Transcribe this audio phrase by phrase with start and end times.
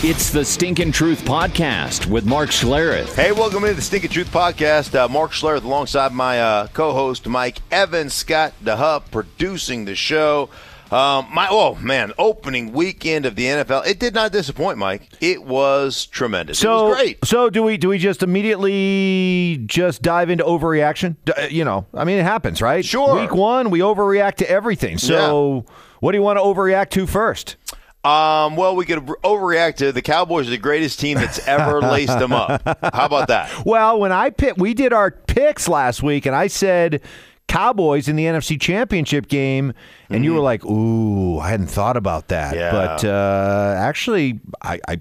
[0.00, 3.16] It's the Stinkin' Truth Podcast with Mark Schlereth.
[3.16, 4.94] Hey, welcome to the Stinking Truth Podcast.
[4.94, 10.50] Uh, Mark Schlereth alongside my uh, co-host Mike Evans, Scott DeHup producing the show.
[10.92, 13.86] Um, my oh man, opening weekend of the NFL.
[13.88, 15.08] It did not disappoint, Mike.
[15.20, 16.60] It was tremendous.
[16.60, 17.24] So it was great.
[17.24, 17.76] So do we?
[17.76, 21.16] Do we just immediately just dive into overreaction?
[21.24, 22.84] D- uh, You know, I mean, it happens, right?
[22.84, 23.20] Sure.
[23.20, 24.96] Week one, we overreact to everything.
[24.96, 25.66] So,
[26.00, 27.56] what do you want to overreact to first?
[28.04, 32.18] Um, well, we could overreact to the Cowboys are the greatest team that's ever laced
[32.18, 32.62] them up.
[32.64, 33.66] How about that?
[33.66, 37.02] Well, when I pick, we did our picks last week, and I said
[37.48, 39.72] Cowboys in the NFC Championship game,
[40.10, 42.70] and you were like, "Ooh, I hadn't thought about that." Yeah.
[42.70, 45.00] But uh, actually, I, I,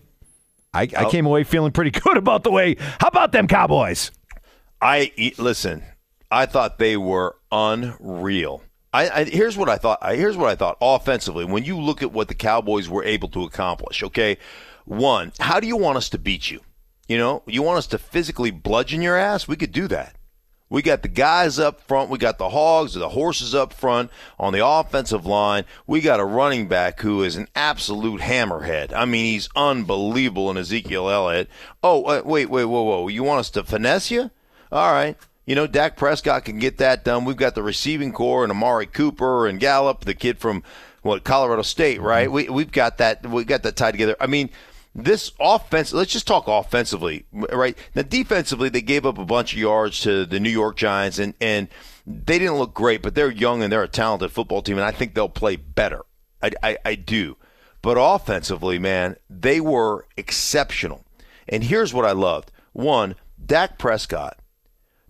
[0.73, 2.77] I, I came away feeling pretty good about the way.
[2.99, 4.11] How about them Cowboys?
[4.81, 5.83] I listen.
[6.31, 8.63] I thought they were unreal.
[8.97, 9.99] I, I here's what I thought.
[10.01, 11.45] I, here's what I thought offensively.
[11.45, 14.37] When you look at what the Cowboys were able to accomplish, okay,
[14.85, 16.61] one, how do you want us to beat you?
[17.07, 19.47] You know, you want us to physically bludgeon your ass?
[19.47, 20.15] We could do that.
[20.69, 22.09] We got the guys up front.
[22.09, 25.63] We got the hogs, the horses up front on the offensive line.
[25.85, 28.91] We got a running back who is an absolute hammerhead.
[28.91, 31.49] I mean, he's unbelievable in Ezekiel Elliott.
[31.81, 33.07] Oh, uh, wait, wait, whoa, whoa.
[33.07, 34.31] You want us to finesse you?
[34.69, 35.15] All right.
[35.47, 37.23] You know, Dak Prescott can get that done.
[37.23, 40.61] We've got the receiving corps and Amari Cooper and Gallup, the kid from
[41.03, 42.05] what Colorado State, mm-hmm.
[42.05, 42.31] right?
[42.31, 43.25] We we've got that.
[43.25, 44.17] We got that tied together.
[44.19, 44.49] I mean,
[44.93, 45.93] this offense.
[45.93, 47.77] Let's just talk offensively, right?
[47.95, 51.33] Now, defensively, they gave up a bunch of yards to the New York Giants, and
[51.39, 51.69] and
[52.05, 54.91] they didn't look great, but they're young and they're a talented football team, and I
[54.91, 56.03] think they'll play better.
[56.43, 57.37] I I, I do,
[57.81, 61.05] but offensively, man, they were exceptional.
[61.47, 64.37] And here's what I loved: one, Dak Prescott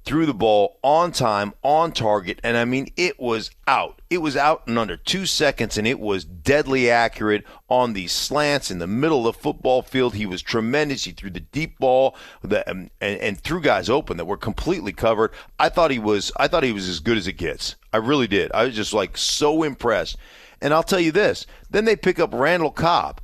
[0.08, 4.02] threw the ball on time, on target, and I mean, it was out.
[4.10, 8.72] It was out in under two seconds, and it was deadly accurate on these slants
[8.72, 10.16] in the middle of the football field.
[10.16, 11.04] He was tremendous.
[11.04, 14.94] He threw the deep ball the, and, and, and threw guys open that were completely
[14.94, 15.34] covered.
[15.60, 16.32] I thought he was.
[16.38, 17.76] I thought he was as good as it gets.
[17.92, 18.50] I really did.
[18.54, 20.16] I was just like so impressed.
[20.62, 21.46] And I'll tell you this.
[21.70, 23.20] Then they pick up Randall Cobb.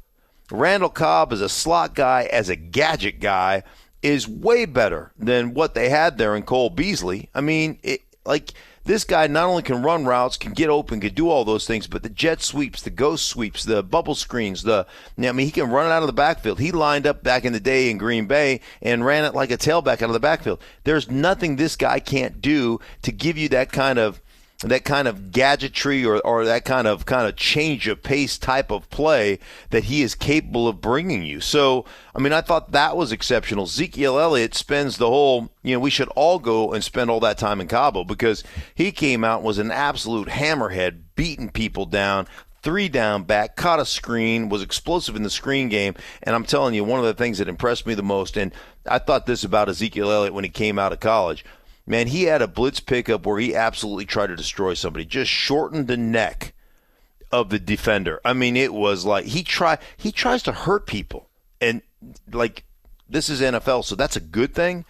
[0.52, 3.64] Randall Cobb is a slot guy, as a gadget guy
[4.04, 7.30] is way better than what they had there in Cole Beasley.
[7.34, 8.54] I mean, it, like
[8.86, 11.88] this guy not only can run routes, can get open, can do all those things,
[11.88, 14.86] but the jet sweeps, the ghost sweeps, the bubble screens, the
[15.18, 16.60] I mean, he can run it out of the backfield.
[16.60, 19.58] He lined up back in the day in Green Bay and ran it like a
[19.58, 20.60] tailback out of the backfield.
[20.84, 24.22] There's nothing this guy can't do to give you that kind of
[24.72, 28.72] that kind of gadgetry or, or that kind of kind of change of pace type
[28.72, 29.40] of play
[29.72, 31.42] that he is capable of bringing you.
[31.42, 31.86] So,
[32.16, 33.66] I mean, I thought that was exceptional.
[33.66, 37.38] Ezekiel Elliott spends the whole, you know, we should all go and spend all that
[37.38, 38.44] time in Cabo because
[38.74, 42.28] he came out was an absolute hammerhead, beating people down,
[42.62, 45.94] three down back, caught a screen, was explosive in the screen game.
[46.24, 48.54] And I'm telling you, one of the things that impressed me the most, and
[48.88, 51.46] I thought this about Ezekiel Elliott when he came out of college.
[51.86, 55.88] Man, he had a blitz pickup where he absolutely tried to destroy somebody, just shortened
[55.88, 56.54] the neck
[57.32, 58.22] of the defender.
[58.24, 61.28] I mean, it was like he try he tries to hurt people,
[61.60, 61.82] and
[62.32, 62.64] like
[63.10, 64.86] this is NFL, so that's a good thing.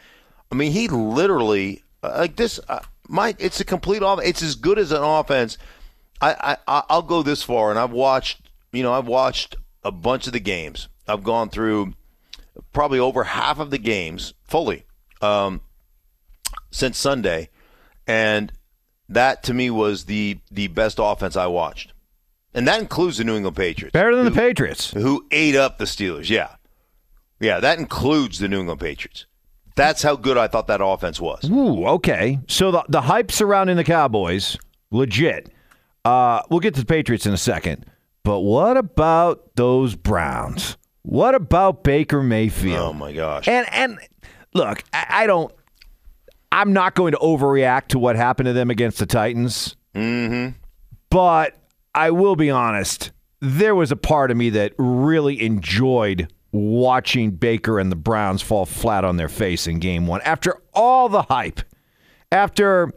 [0.52, 2.60] I mean, he literally uh, like this.
[2.68, 4.20] Uh, my it's a complete off.
[4.24, 5.58] It's as good as an offense.
[6.22, 10.28] I, I I'll go this far, and I've watched you know I've watched a bunch
[10.28, 10.90] of the games.
[11.08, 11.94] I've gone through
[12.72, 14.86] probably over half of the games fully.
[15.22, 15.62] Um,
[16.74, 17.50] since Sunday,
[18.08, 18.52] and
[19.08, 21.94] that to me was the the best offense I watched,
[22.54, 24.92] and that includes the New England Patriots, Better than who, the Patriots.
[24.92, 26.30] who ate up the Steelers.
[26.30, 26.56] Yeah,
[27.40, 29.26] yeah, that includes the New England Patriots.
[29.76, 31.50] That's how good I thought that offense was.
[31.50, 32.40] Ooh, okay.
[32.48, 34.58] So the the hype surrounding the Cowboys,
[34.92, 35.50] legit.
[36.06, 37.86] Uh, we'll get to the Patriots in a second.
[38.24, 40.78] But what about those Browns?
[41.02, 42.80] What about Baker Mayfield?
[42.80, 43.48] Oh my gosh!
[43.48, 44.00] And and
[44.54, 45.52] look, I, I don't.
[46.54, 49.76] I'm not going to overreact to what happened to them against the Titans.
[49.96, 50.56] Mm-hmm.
[51.10, 51.58] But
[51.96, 53.12] I will be honest.
[53.42, 58.68] There was a part of me that really enjoyed watching Baker and the Browns fall
[58.68, 60.22] flat on their face in game one.
[60.22, 61.62] After all the hype,
[62.32, 62.94] after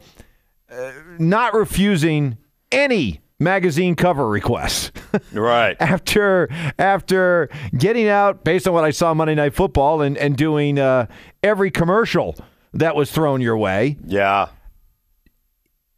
[0.70, 2.36] uh, not refusing
[2.70, 4.92] any magazine cover requests.
[5.32, 5.76] Right.
[5.80, 10.78] after after getting out based on what I saw Monday Night Football and and doing
[10.78, 11.06] uh,
[11.42, 12.36] every commercial
[12.78, 14.48] that was thrown your way, Yeah.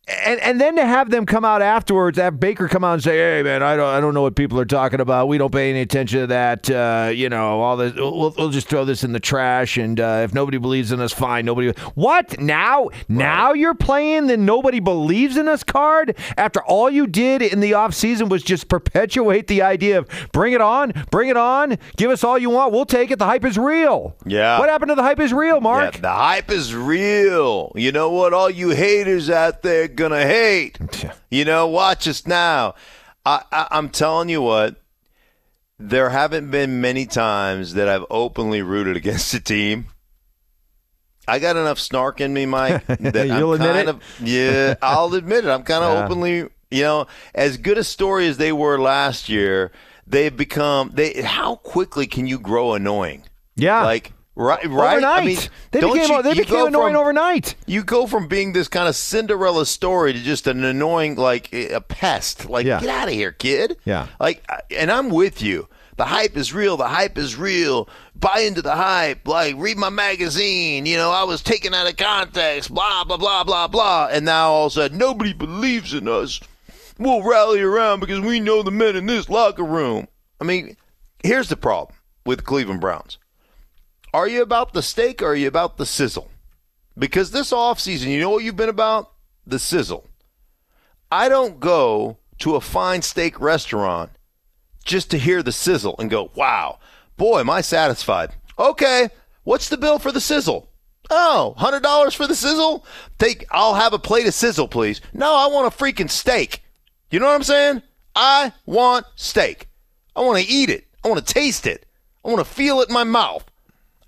[0.09, 3.17] And and then to have them come out afterwards, have Baker come out and say,
[3.17, 5.29] "Hey, man, I don't I don't know what people are talking about.
[5.29, 6.71] We don't pay any attention to that.
[6.71, 7.95] Uh, you know, all this.
[7.95, 9.77] We'll, we'll just throw this in the trash.
[9.77, 11.45] And uh, if nobody believes in us, fine.
[11.45, 11.71] Nobody.
[11.95, 12.89] What now?
[13.09, 17.75] Now you're playing the nobody believes in us card after all you did in the
[17.75, 22.11] off season was just perpetuate the idea of bring it on, bring it on, give
[22.11, 22.73] us all you want.
[22.73, 23.19] We'll take it.
[23.19, 24.17] The hype is real.
[24.25, 24.59] Yeah.
[24.59, 25.97] What happened to the hype is real, Mark?
[25.97, 27.73] Yeah, the hype is real.
[27.75, 28.33] You know what?
[28.33, 30.79] All you haters out there gonna hate.
[31.31, 32.75] You know, watch us now.
[33.27, 34.77] I, I, I'm telling you what.
[35.79, 39.89] There haven't been many times that I've openly rooted against a team.
[41.29, 42.85] I got enough snark in me, Mike.
[42.87, 43.89] That You'll I'm admit it?
[43.89, 45.51] Of, yeah, I'll admit it.
[45.51, 46.05] I'm kind of Yeah.
[46.07, 46.37] openly,
[46.71, 49.71] you know, as good a story as they were last year.
[50.07, 51.21] They've become they.
[51.23, 53.25] How quickly can you grow annoying?
[53.57, 53.85] Yeah.
[53.85, 54.93] Like right, right.
[54.95, 55.23] Overnight.
[55.23, 55.39] I mean,
[55.73, 57.55] they became you- they you became annoying from- overnight.
[57.67, 61.81] You go from being this kind of Cinderella story to just an annoying, like a
[61.81, 62.49] pest.
[62.49, 62.81] Like, Yeah.
[62.81, 63.77] get out of here, kid.
[63.85, 64.07] Yeah.
[64.19, 65.69] Like, and I'm with you.
[65.97, 66.77] The hype is real.
[66.77, 67.89] The hype is real.
[68.15, 69.27] Buy into the hype.
[69.27, 70.87] Like, read my magazine.
[70.87, 72.73] You know, I was taken out of context.
[72.73, 74.09] Blah blah blah blah blah.
[74.11, 76.39] And now all of a sudden, nobody believes in us.
[77.01, 80.07] We'll rally around because we know the men in this locker room.
[80.41, 80.77] I mean,
[81.25, 83.19] here's the problem with Cleveland Browns.
[84.19, 86.29] Are you about the steak or are you about the sizzle?
[86.99, 89.13] Because this offseason, you know what you've been about?
[89.47, 90.09] The sizzle.
[91.09, 94.11] I don't go to a fine steak restaurant
[94.85, 96.81] just to hear the sizzle and go, wow,
[97.17, 98.35] boy, am I satisfied.
[98.59, 99.09] Okay,
[99.45, 100.69] what's the bill for the sizzle?
[101.11, 102.85] Oh, $100 for the sizzle?
[103.19, 105.01] Take, I'll have a plate of sizzle, please.
[105.13, 106.65] No, I want a freaking steak.
[107.13, 107.83] You know what I'm saying?
[108.17, 109.69] I want steak.
[110.17, 110.89] I want to eat it.
[111.05, 111.87] I want to taste it.
[112.25, 113.45] I want to feel it in my mouth.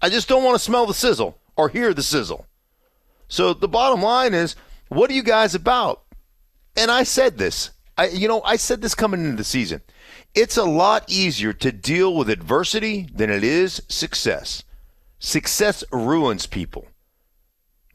[0.03, 2.47] I just don't want to smell the sizzle or hear the sizzle.
[3.29, 4.57] So the bottom line is,
[4.89, 6.03] what are you guys about?
[6.77, 7.71] And I said this.
[7.97, 9.83] I you know, I said this coming into the season.
[10.35, 14.63] It's a lot easier to deal with adversity than it is success.
[15.19, 16.87] Success ruins people.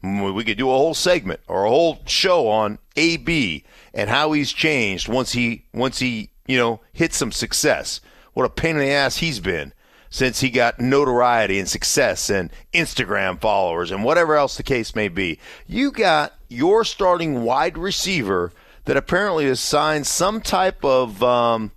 [0.02, 4.52] We could do a whole segment or a whole show on AB and how he's
[4.52, 8.00] changed once he once he, you know, hit some success.
[8.34, 9.72] What a pain in the ass he's been
[10.10, 15.08] since he got notoriety and success and Instagram followers and whatever else the case may
[15.08, 15.38] be.
[15.66, 18.52] You got your starting wide receiver
[18.84, 21.72] that apparently has signed some type of um,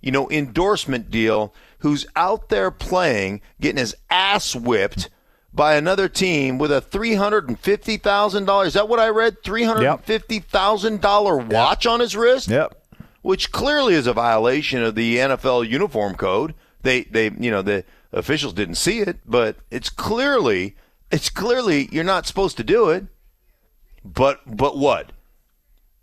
[0.00, 5.08] you know, endorsement deal who's out there playing, getting his ass whipped
[5.52, 8.68] by another team with a three hundred and fifty thousand dollars.
[8.68, 9.42] Is that what I read?
[9.42, 12.48] Three hundred and fifty thousand dollar watch on his wrist.
[12.48, 12.74] Yep.
[13.22, 16.54] Which clearly is a violation of the NFL uniform code.
[16.84, 20.76] They they you know the officials didn't see it, but it's clearly
[21.10, 23.06] it's clearly you're not supposed to do it.
[24.04, 25.12] But but what?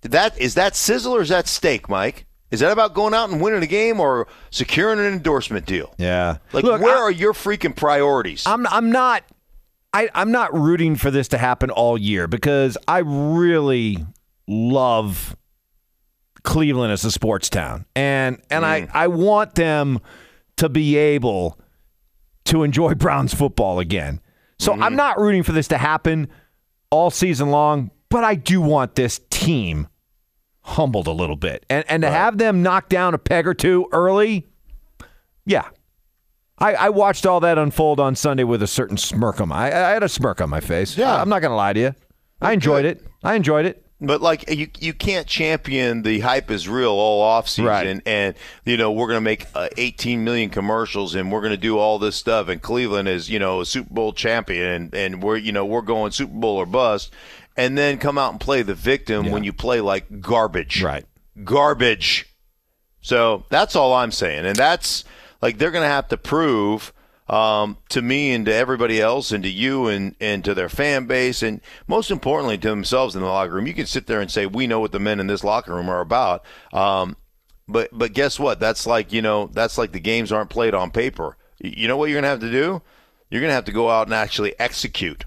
[0.02, 2.26] That is that sizzle or is that steak, Mike?
[2.50, 5.94] Is that about going out and winning a game or securing an endorsement deal?
[5.98, 6.40] Yeah.
[6.52, 8.46] Like, Look, where I- are your freaking priorities?
[8.46, 9.24] I'm I'm not
[9.94, 14.06] I, I'm not rooting for this to happen all year because I really
[14.48, 15.36] love
[16.44, 17.86] Cleveland as a sports town.
[17.96, 18.92] And and I, mm.
[18.94, 20.00] I want them
[20.62, 21.60] to be able
[22.46, 24.22] to enjoy Browns football again.
[24.60, 24.84] So mm-hmm.
[24.84, 26.30] I'm not rooting for this to happen
[26.92, 29.88] all season long, but I do want this team
[30.62, 31.66] humbled a little bit.
[31.68, 34.48] And and to have them knock down a peg or two early,
[35.46, 35.68] yeah,
[36.60, 39.72] I, I watched all that unfold on Sunday with a certain smirk on my.
[39.72, 40.96] I, I had a smirk on my face.
[40.96, 41.16] Yeah.
[41.16, 41.96] I, am not going to lie to you.
[42.40, 43.04] I enjoyed it.
[43.24, 43.81] I enjoyed it.
[44.04, 48.02] But like you, you can't champion the hype is real all off season, Right.
[48.06, 48.34] and
[48.66, 51.78] you know we're going to make uh, 18 million commercials, and we're going to do
[51.78, 52.48] all this stuff.
[52.48, 55.82] And Cleveland is you know a Super Bowl champion, and, and we're you know we're
[55.84, 57.14] going Super Bowl or bust,
[57.56, 61.06] and then come out and play the victim when you play like garbage, Right.
[61.44, 62.26] Garbage.
[63.02, 65.04] So that's all I'm saying, and that's
[65.44, 66.92] like they're going to have to prove
[67.32, 71.06] um, to me and to everybody else, and to you and and to their fan
[71.06, 73.66] base, and most importantly to themselves in the locker room.
[73.66, 75.90] You can sit there and say we know what the men in this locker room
[75.90, 77.16] are about, um,
[77.70, 78.60] but but guess what?
[78.60, 81.38] That's like you know that's like the games aren't played on paper.
[81.60, 82.82] You know what you're going to have to do?
[83.30, 85.24] You're going to have to go out and actually execute,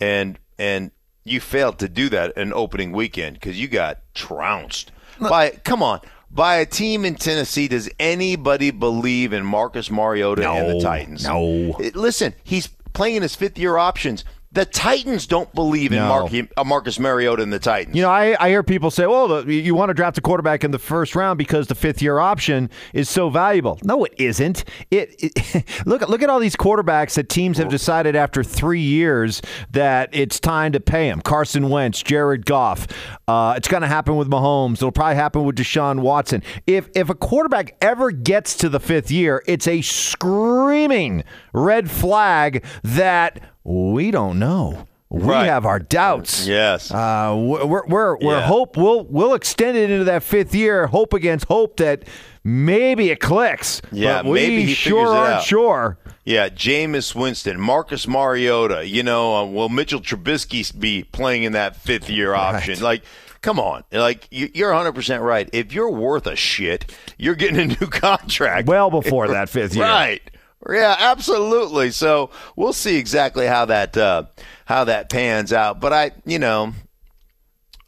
[0.00, 0.92] and and
[1.24, 6.00] you failed to do that in opening weekend because you got trounced by come on
[6.30, 7.68] by a team in Tennessee.
[7.68, 11.24] Does anybody believe in Marcus Mariota and the No, Titans?
[11.24, 11.76] no.
[11.94, 14.24] Listen, he's playing his fifth year options.
[14.52, 17.94] The Titans don't believe in Mark, uh, Marcus Mariota and the Titans.
[17.94, 20.64] You know, I, I hear people say, well, the, you want to draft a quarterback
[20.64, 23.78] in the first round because the fifth year option is so valuable.
[23.84, 24.64] No, it isn't.
[24.90, 29.40] It, it look look at all these quarterbacks that teams have decided after three years
[29.70, 31.20] that it's time to pay them.
[31.20, 32.88] Carson Wentz, Jared Goff.
[33.28, 34.78] Uh, it's going to happen with Mahomes.
[34.78, 36.42] It'll probably happen with Deshaun Watson.
[36.66, 42.64] If if a quarterback ever gets to the fifth year, it's a screaming red flag
[42.82, 44.86] that we don't know.
[45.08, 45.46] We Right.
[45.46, 46.46] have our doubts.
[46.46, 46.92] Yes.
[46.92, 48.42] Uh, we're we're, we're, Yeah.
[48.42, 50.86] hope we'll we'll extend it into that fifth year.
[50.86, 52.04] Hope against hope that
[52.44, 53.82] maybe it clicks.
[53.90, 55.98] Yeah, but we maybe he sure aren't sure.
[56.24, 58.86] Yeah, Jameis Winston, Marcus Mariota.
[58.86, 62.80] You know, uh, will Mitchell Trubisky be playing in that fifth year option?
[62.80, 63.02] Like,
[63.42, 63.82] come on.
[63.90, 65.48] Like, you, you're 100% right.
[65.52, 68.68] If you're worth a shit, you're getting a new contract.
[68.68, 69.84] Well before that fifth year.
[69.86, 70.29] Right.
[70.68, 71.90] Yeah, absolutely.
[71.90, 74.24] So we'll see exactly how that uh,
[74.66, 75.80] how that pans out.
[75.80, 76.74] But I, you know,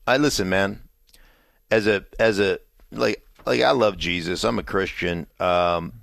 [0.07, 0.81] I listen, man.
[1.71, 2.59] As a as a
[2.91, 4.45] like like I love Jesus.
[4.45, 5.27] I'm a Christian.
[5.41, 6.03] Um,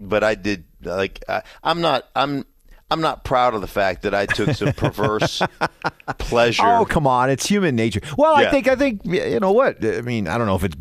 [0.00, 2.44] but I did like I, I'm not I'm
[2.90, 5.42] I'm not proud of the fact that I took some perverse
[6.18, 6.62] pleasure.
[6.64, 8.00] Oh come on, it's human nature.
[8.16, 10.28] Well, I think I think you know what I mean.
[10.28, 10.76] I don't know if it's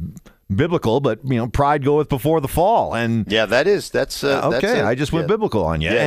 [0.54, 4.50] biblical, but you know, pride goeth before the fall, and yeah, that is that's uh,
[4.50, 5.34] that's okay, a- I just went yeah.
[5.34, 6.00] biblical on you, Yeah, you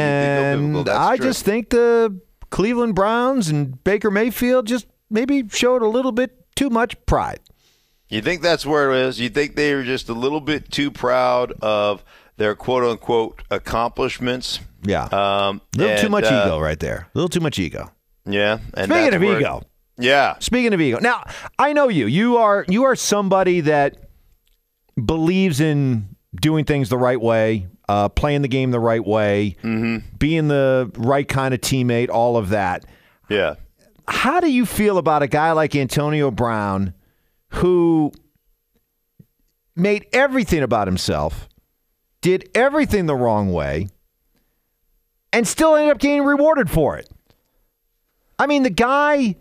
[0.58, 0.94] and biblical.
[0.96, 1.26] I true.
[1.26, 2.18] just think the
[2.50, 7.40] Cleveland Browns and Baker Mayfield just maybe showed a little bit too much pride.
[8.08, 9.20] You think that's where it is?
[9.20, 12.04] You think they were just a little bit too proud of
[12.36, 14.60] their quote unquote accomplishments?
[14.82, 17.08] Yeah, Um, a little too much uh, ego right there.
[17.14, 17.90] A little too much ego.
[18.24, 18.58] Yeah.
[18.74, 19.62] And Speaking of ego,
[19.98, 20.36] Yeah.
[20.38, 21.24] Speaking of ego, now
[21.58, 22.06] I know you.
[22.06, 23.96] You are you are somebody that
[25.02, 29.56] believes in doing things the right way, uh, playing the game the right way,
[30.18, 32.84] being the right kind of teammate, all of that.
[33.28, 33.54] Yeah.
[34.08, 36.94] How do you feel about a guy like Antonio Brown,
[37.50, 38.12] who
[39.74, 41.48] made everything about himself,
[42.20, 43.88] did everything the wrong way,
[45.32, 47.08] and still ended up getting rewarded for it?
[48.38, 49.36] I mean, the guy.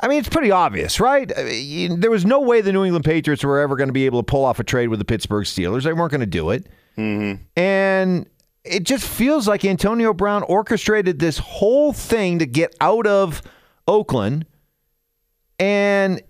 [0.00, 1.30] I mean, it's pretty obvious, right?
[1.36, 4.06] I mean, there was no way the New England Patriots were ever going to be
[4.06, 5.84] able to pull off a trade with the Pittsburgh Steelers.
[5.84, 6.66] They weren't going to do it.
[6.98, 7.42] Mm-hmm.
[7.56, 8.28] And
[8.64, 13.40] it just feels like Antonio Brown orchestrated this whole thing to get out of
[13.86, 14.46] Oakland
[15.58, 16.20] and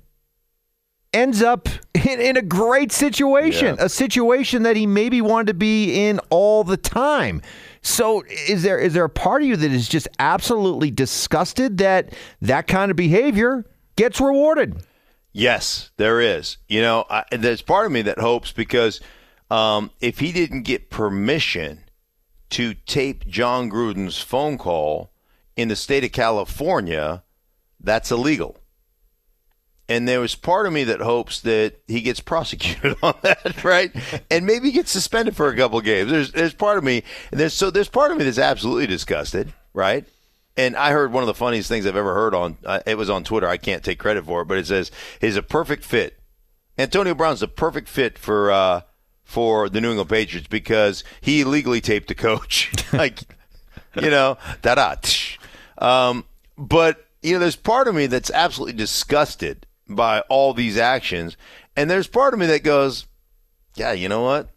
[1.12, 3.84] ends up in, in a great situation, Yeah.
[3.86, 7.40] a situation that he maybe wanted to be in all the time.
[7.84, 12.14] So is there is there a part of you that is just absolutely disgusted that
[12.40, 14.82] that kind of behavior gets rewarded?
[15.32, 16.56] Yes, there is.
[16.66, 19.00] You know, I, there's part of me that hopes because
[19.50, 21.84] um, if he didn't get permission
[22.50, 25.12] to tape Jon Gruden's phone call
[25.54, 27.22] in the state of California,
[27.80, 28.56] that's illegal.
[29.88, 33.92] And there was part of me that hopes that he gets prosecuted on that, right?
[34.30, 36.10] And maybe gets suspended for a couple games.
[36.10, 39.52] There's there's part of me, and there's so there's part of me that's absolutely disgusted,
[39.74, 40.06] right?
[40.56, 43.10] And I heard one of the funniest things I've ever heard on uh, it was
[43.10, 43.48] on Twitter.
[43.48, 46.18] I can't take credit for it, but it says he's a perfect fit.
[46.78, 48.80] Antonio Brown's a perfect fit for uh,
[49.24, 52.70] for the New England Patriots because he illegally taped the coach.
[52.92, 53.20] like,
[54.00, 54.94] you know, da da.
[55.78, 56.24] Um,
[56.56, 61.36] but you know, there's part of me that's absolutely disgusted by all these actions,
[61.76, 63.06] and there's part of me that goes,
[63.74, 64.50] yeah, you know what?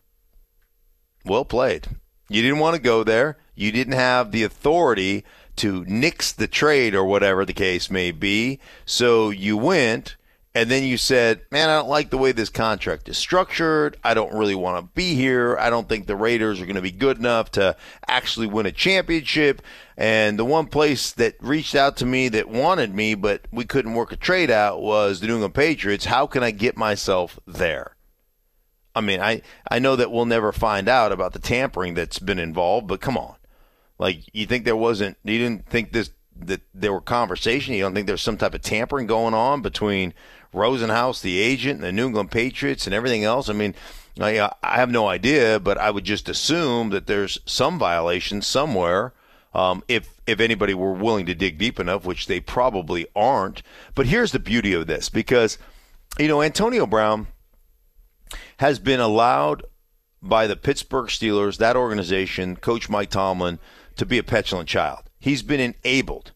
[1.25, 1.87] Well played.
[2.29, 3.37] You didn't want to go there.
[3.55, 5.23] You didn't have the authority
[5.57, 8.59] to nix the trade or whatever the case may be.
[8.85, 10.15] So you went
[10.57, 13.95] and then you said, Man, I don't like the way this contract is structured.
[14.03, 15.55] I don't really want to be here.
[15.55, 17.75] I don't think the Raiders are going to be good enough to
[18.07, 19.61] actually win a championship.
[19.97, 23.93] And the one place that reached out to me that wanted me, but we couldn't
[23.93, 26.05] work a trade out was the New England Patriots.
[26.05, 27.95] How can I get myself there?
[28.95, 32.39] I mean, I, I know that we'll never find out about the tampering that's been
[32.39, 33.35] involved, but come on.
[33.99, 36.09] Like, you think there wasn't, you didn't think this,
[36.45, 37.73] that there were conversation?
[37.73, 40.13] You don't think there's some type of tampering going on between
[40.53, 43.49] Rosenhaus, the agent, and the New England Patriots and everything else?
[43.49, 43.75] I mean,
[44.19, 49.13] I, I have no idea, but I would just assume that there's some violation somewhere.
[49.53, 53.63] Um, if if anybody were willing to dig deep enough, which they probably aren't.
[53.95, 55.57] But here's the beauty of this, because
[56.19, 57.27] you know Antonio Brown
[58.57, 59.63] has been allowed
[60.21, 63.59] by the Pittsburgh Steelers, that organization, Coach Mike Tomlin,
[63.95, 65.03] to be a petulant child.
[65.19, 66.31] He's been enabled.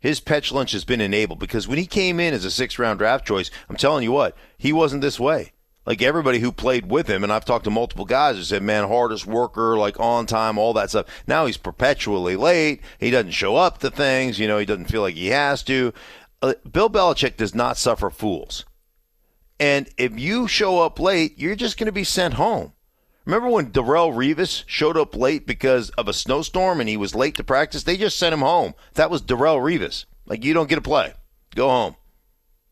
[0.00, 3.24] His petulance has been enabled because when he came in as a six round draft
[3.26, 5.52] choice, I'm telling you what, he wasn't this way.
[5.84, 8.86] Like everybody who played with him, and I've talked to multiple guys who said, man,
[8.86, 11.06] hardest worker, like on time, all that stuff.
[11.26, 12.82] Now he's perpetually late.
[12.98, 14.38] He doesn't show up to things.
[14.38, 15.92] You know, he doesn't feel like he has to.
[16.40, 18.64] Uh, Bill Belichick does not suffer fools.
[19.58, 22.72] And if you show up late, you're just going to be sent home.
[23.24, 27.36] Remember when Darrelle Revis showed up late because of a snowstorm and he was late
[27.36, 27.84] to practice?
[27.84, 28.74] They just sent him home.
[28.94, 30.06] That was Darrelle Revis.
[30.26, 31.14] Like, you don't get to play.
[31.54, 31.96] Go home.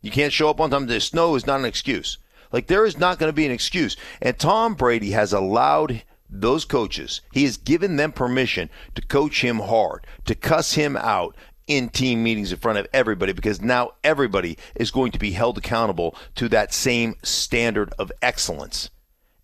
[0.03, 0.87] You can't show up on time.
[0.87, 2.19] The snow is not an excuse.
[2.53, 3.97] Like, there is not going to be an excuse.
[4.21, 6.03] And Tom Brady has allowed
[6.33, 11.35] those coaches, he has given them permission to coach him hard, to cuss him out,
[11.71, 15.57] in team meetings in front of everybody because now everybody is going to be held
[15.57, 18.91] accountable to that same standard of excellence.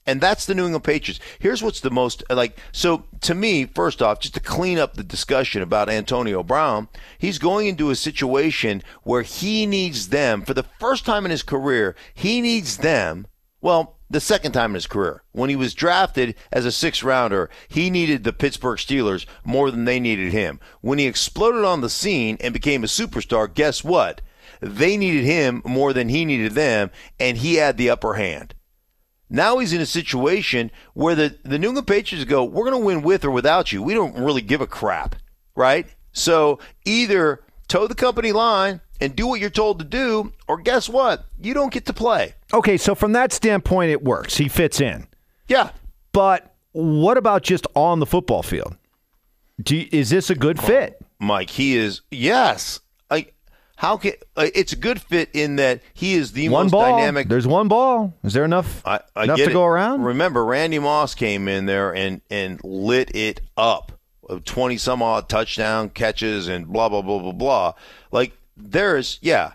[0.06, 1.20] And that's the New England Patriots.
[1.38, 5.02] Here's what's the most like so to me, first off, just to clean up the
[5.02, 10.66] discussion about Antonio Brown, he's going into a situation where he needs them for the
[10.78, 13.26] first time in his career, he needs them,
[13.60, 15.22] well, the second time in his career.
[15.32, 19.84] When he was drafted as a sixth rounder, he needed the Pittsburgh Steelers more than
[19.84, 20.60] they needed him.
[20.80, 24.20] When he exploded on the scene and became a superstar, guess what?
[24.60, 28.54] They needed him more than he needed them, and he had the upper hand.
[29.28, 32.86] Now he's in a situation where the, the New England Patriots go, we're going to
[32.86, 33.82] win with or without you.
[33.82, 35.16] We don't really give a crap,
[35.54, 35.86] right?
[36.12, 40.88] So either toe the company line and do what you're told to do, or guess
[40.88, 41.26] what?
[41.40, 42.34] You don't get to play.
[42.54, 44.36] Okay, so from that standpoint, it works.
[44.36, 45.06] He fits in.
[45.48, 45.70] Yeah.
[46.12, 48.76] But what about just on the football field?
[49.68, 50.98] You, is this a good oh, fit?
[51.18, 52.80] Mike, he is, yes.
[53.76, 56.96] How can uh, it's a good fit in that he is the one most ball.
[56.96, 57.28] dynamic.
[57.28, 58.14] There's one ball.
[58.24, 59.52] Is there enough I, I enough to it.
[59.52, 60.02] go around?
[60.02, 63.92] Remember, Randy Moss came in there and and lit it up.
[64.44, 67.72] Twenty some odd touchdown catches and blah blah blah blah blah.
[68.10, 69.52] Like there's yeah,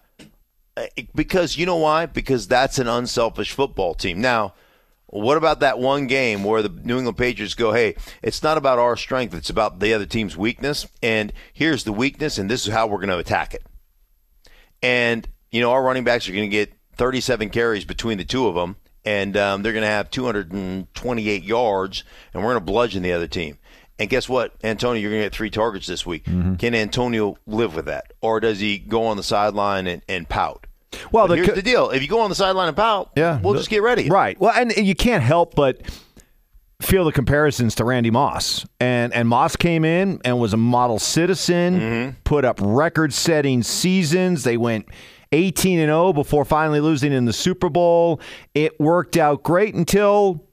[0.77, 0.85] uh,
[1.15, 2.05] because you know why?
[2.05, 4.21] Because that's an unselfish football team.
[4.21, 4.53] Now,
[5.07, 8.79] what about that one game where the New England Patriots go, hey, it's not about
[8.79, 12.71] our strength, it's about the other team's weakness, and here's the weakness, and this is
[12.71, 13.63] how we're going to attack it.
[14.81, 18.47] And, you know, our running backs are going to get 37 carries between the two
[18.47, 23.03] of them, and um, they're going to have 228 yards, and we're going to bludgeon
[23.03, 23.57] the other team.
[23.99, 26.25] And guess what, Antonio, you're going to get three targets this week.
[26.25, 26.55] Mm-hmm.
[26.55, 28.13] Can Antonio live with that?
[28.21, 30.65] Or does he go on the sideline and, and pout?
[31.11, 31.89] Well, the, here's the deal.
[31.91, 34.09] If you go on the sideline and pout, yeah, we'll the, just get ready.
[34.09, 34.39] Right.
[34.39, 35.81] Well, and you can't help but
[36.81, 38.65] feel the comparisons to Randy Moss.
[38.79, 42.19] And and Moss came in and was a model citizen, mm-hmm.
[42.23, 44.43] put up record-setting seasons.
[44.43, 44.87] They went
[45.31, 48.19] 18 and 0 before finally losing in the Super Bowl.
[48.53, 50.43] It worked out great until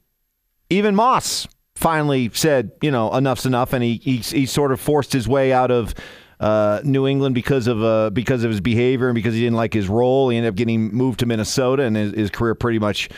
[0.70, 5.12] even Moss finally said, you know, enough's enough and he he, he sort of forced
[5.12, 5.94] his way out of
[6.40, 9.72] uh, New England because of uh, because of his behavior and because he didn't like
[9.72, 10.28] his role.
[10.28, 13.08] He ended up getting moved to Minnesota, and his, his career pretty much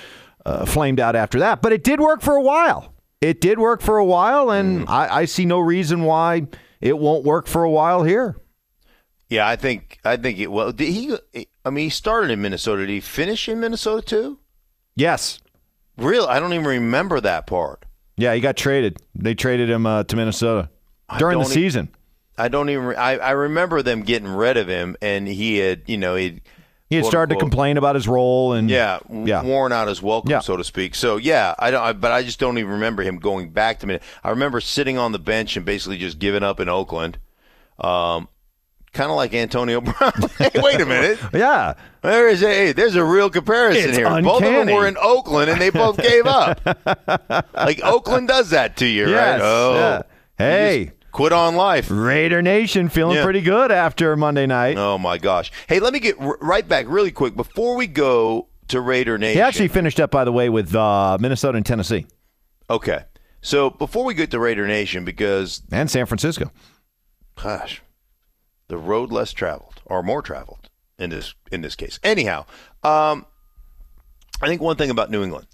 [0.46, 1.61] uh, flamed out after that.
[1.61, 4.88] But it did work for a while it did work for a while, and mm.
[4.88, 6.46] I, I see no reason why
[6.80, 8.37] it won't work for a while here.
[9.28, 10.72] Yeah, I think I think it will.
[10.72, 11.16] Did he?
[11.64, 12.87] I mean, he started in Minnesota.
[12.87, 14.38] Did he finish in Minnesota too?
[14.96, 15.40] Yes.
[15.96, 16.24] Real?
[16.24, 17.85] I don't even remember that part.
[18.16, 18.98] Yeah, he got traded.
[19.14, 20.70] They traded him uh, to Minnesota
[21.18, 21.90] during the season.
[21.92, 21.96] E-
[22.38, 22.96] I don't even.
[22.96, 26.40] I, I remember them getting rid of him, and he had, you know, he
[26.90, 27.38] he had started unquote.
[27.38, 29.44] to complain about his role and yeah, yeah.
[29.44, 30.40] worn out his welcome, yeah.
[30.40, 30.96] so to speak.
[30.96, 31.83] So yeah, I don't.
[31.83, 34.00] I, but I just don't even remember him going back to me.
[34.24, 37.18] I remember sitting on the bench and basically just giving up in Oakland.
[37.79, 38.29] Um,
[38.92, 40.12] kind of like Antonio Brown.
[40.37, 41.20] hey, wait a minute.
[41.33, 44.07] yeah, there is a hey, there's a real comparison it's here.
[44.07, 44.26] Uncanny.
[44.26, 46.61] Both of them were in Oakland and they both gave up.
[47.55, 49.46] like Oakland does that to you, yes, right?
[49.46, 50.03] Oh, yeah.
[50.38, 50.92] hey.
[51.12, 51.88] Quit on life.
[51.90, 53.25] Raider Nation feeling yeah.
[53.25, 54.77] pretty good after Monday night.
[54.77, 55.51] Oh, my gosh.
[55.68, 59.37] Hey, let me get r- right back really quick before we go to Raider Nation.
[59.37, 62.07] He actually finished up, by the way, with uh, Minnesota and Tennessee.
[62.68, 63.05] Okay.
[63.42, 65.62] So before we get to Raider Nation, because.
[65.73, 66.53] And San Francisco.
[67.35, 67.83] Gosh.
[68.68, 71.99] The road less traveled, or more traveled in this in this case.
[72.05, 72.44] Anyhow,
[72.85, 73.27] um,
[74.40, 75.49] I think one thing about New England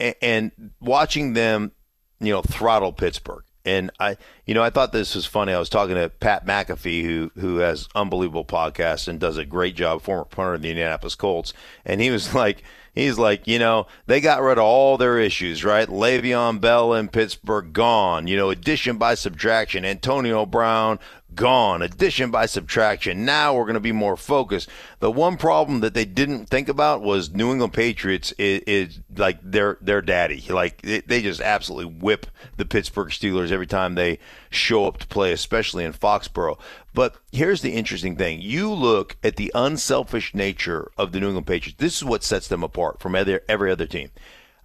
[0.00, 1.70] and, and watching them,
[2.18, 5.52] you know, throttle Pittsburgh and I, you know, I thought this was funny.
[5.52, 9.76] I was talking to Pat McAfee, who who has unbelievable podcasts and does a great
[9.76, 11.52] job, former punter of the Indianapolis Colts,
[11.84, 12.62] and he was like,
[12.94, 15.88] he's like, you know, they got rid of all their issues, right?
[15.88, 19.84] Le'Veon Bell in Pittsburgh gone, you know, addition by subtraction.
[19.84, 20.98] Antonio Brown
[21.34, 21.82] gone.
[21.82, 23.24] Addition by subtraction.
[23.24, 24.68] Now we're going to be more focused.
[25.00, 29.38] The one problem that they didn't think about was New England Patriots is, is like
[29.42, 30.44] their their daddy.
[30.48, 34.18] Like they just absolutely whip the Pittsburgh Steelers every time they
[34.50, 36.58] show up to play, especially in Foxborough.
[36.92, 41.46] But here's the interesting thing: you look at the unselfish nature of the New England
[41.46, 41.78] Patriots.
[41.78, 44.10] This is what sets them apart from every, every other team,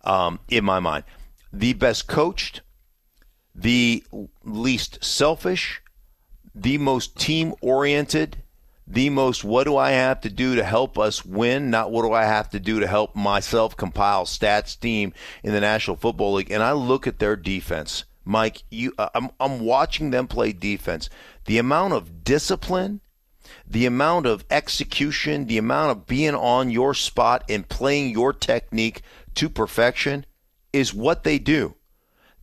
[0.03, 1.03] um, in my mind.
[1.53, 2.61] The best coached,
[3.53, 4.03] the
[4.43, 5.81] least selfish,
[6.55, 8.37] the most team oriented,
[8.87, 12.13] the most what do I have to do to help us win, not what do
[12.13, 15.13] I have to do to help myself compile stats team
[15.43, 16.51] in the National Football League.
[16.51, 18.63] And I look at their defense, Mike.
[18.71, 21.09] You, uh, I'm I'm watching them play defense.
[21.45, 23.01] The amount of discipline,
[23.67, 29.01] the amount of execution, the amount of being on your spot and playing your technique
[29.35, 30.25] to perfection
[30.71, 31.75] is what they do.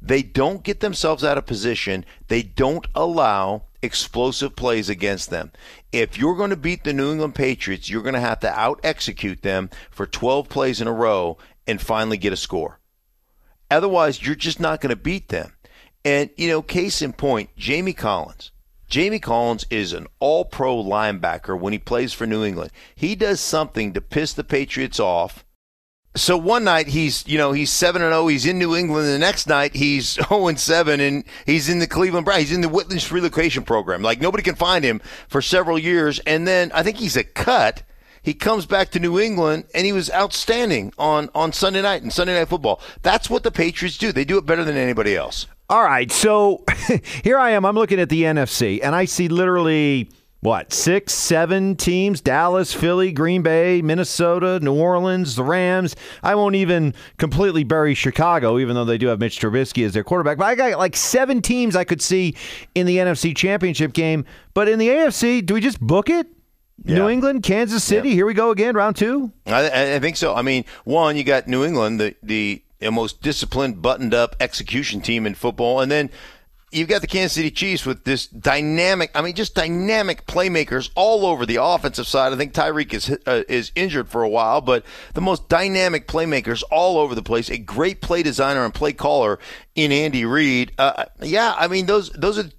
[0.03, 2.05] They don't get themselves out of position.
[2.27, 5.52] They don't allow explosive plays against them.
[5.90, 8.80] If you're going to beat the New England Patriots, you're going to have to out
[8.82, 12.78] execute them for 12 plays in a row and finally get a score.
[13.70, 15.52] Otherwise, you're just not going to beat them.
[16.04, 18.50] And, you know, case in point, Jamie Collins.
[18.88, 22.70] Jamie Collins is an all pro linebacker when he plays for New England.
[22.94, 25.44] He does something to piss the Patriots off
[26.14, 28.27] so one night he's you know he's seven and zero.
[28.27, 29.09] He's in New England.
[29.09, 32.42] The next night he's zero oh and seven, and he's in the Cleveland Browns.
[32.42, 34.03] He's in the witness relocation program.
[34.03, 37.83] Like nobody can find him for several years, and then I think he's a cut.
[38.25, 42.12] He comes back to New England, and he was outstanding on on Sunday night and
[42.12, 42.81] Sunday Night Football.
[43.03, 44.12] That's what the Patriots do.
[44.12, 45.46] They do it better than anybody else.
[45.68, 46.64] All right, so
[47.25, 47.64] here I am.
[47.64, 50.11] I'm looking at the NFC, and I see literally
[50.42, 55.94] what six, seven teams: Dallas, Philly, Green Bay, Minnesota, New Orleans, the Rams.
[56.22, 60.02] I won't even completely bury Chicago, even though they do have Mitch Trubisky as their
[60.02, 60.38] quarterback.
[60.38, 62.35] But I got like seven teams I could see
[62.74, 64.24] in the NFC Championship game.
[64.52, 66.26] But in the AFC, do we just book it?
[66.85, 66.96] Yeah.
[66.96, 68.09] New England, Kansas City.
[68.09, 68.14] Yeah.
[68.16, 69.31] Here we go again, round two.
[69.46, 70.35] I, I, think so.
[70.35, 75.24] I mean, one, you got New England, the the most disciplined, buttoned up execution team
[75.24, 76.11] in football, and then
[76.72, 81.26] you've got the Kansas City Chiefs with this dynamic, I mean, just dynamic playmakers all
[81.26, 82.32] over the offensive side.
[82.32, 86.62] I think Tyreek is uh, is injured for a while, but the most dynamic playmakers
[86.70, 87.50] all over the place.
[87.50, 89.38] A great play designer and play caller
[89.74, 90.72] in Andy Reid.
[90.78, 92.50] Uh, yeah, I mean those those are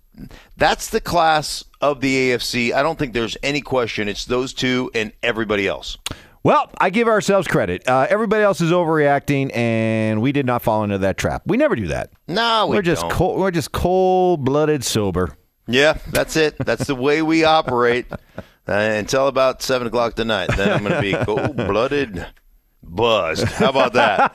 [0.58, 2.72] that's the class of the AFC.
[2.74, 4.08] I don't think there's any question.
[4.08, 5.98] It's those two and everybody else.
[6.44, 7.88] Well, I give ourselves credit.
[7.88, 11.44] Uh, everybody else is overreacting, and we did not fall into that trap.
[11.46, 12.12] We never do that.
[12.28, 15.38] No, we are just cold, we're just cold blooded sober.
[15.68, 16.58] Yeah, that's it.
[16.60, 20.50] That's the way we operate uh, until about seven o'clock tonight.
[20.58, 22.26] Then I'm going to be cold blooded
[22.84, 23.44] buzzed.
[23.44, 24.34] How about that?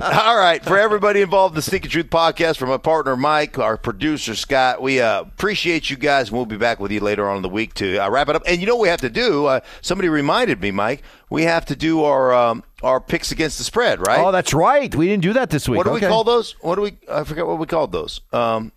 [0.26, 0.64] All right.
[0.64, 4.80] For everybody involved in the Stinkin' Truth podcast, from my partner Mike, our producer Scott,
[4.80, 6.32] we uh, appreciate you guys.
[6.32, 8.42] We'll be back with you later on in the week to uh, wrap it up.
[8.46, 9.46] And you know what we have to do?
[9.46, 11.02] Uh, somebody reminded me, Mike.
[11.28, 14.20] We have to do our um, our picks against the spread, right?
[14.20, 14.94] Oh, that's right.
[14.94, 15.78] We didn't do that this week.
[15.78, 16.06] What do okay.
[16.06, 16.52] we call those?
[16.60, 16.96] What do we?
[17.10, 18.20] I forget what we called those.
[18.32, 18.72] Um,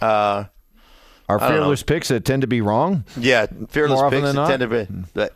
[0.00, 0.44] uh,
[1.28, 3.04] our fearless picks that tend to be wrong.
[3.16, 5.30] Yeah, fearless picks that tend to be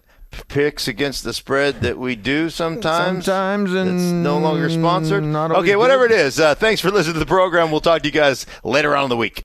[0.48, 3.24] picks against the spread that we do sometimes.
[3.24, 5.24] Sometimes, and it's no longer sponsored.
[5.24, 6.38] okay, whatever it is.
[6.38, 7.70] Uh, thanks for listening to the program.
[7.70, 9.42] We'll talk to you guys later on in the week.